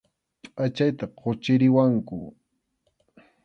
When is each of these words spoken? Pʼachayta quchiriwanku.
Pʼachayta 0.55 1.05
quchiriwanku. 1.17 2.17